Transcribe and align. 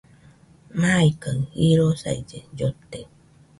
Maikaɨ 0.81 1.31
jirosaille 1.61 2.39
llote 2.57 2.99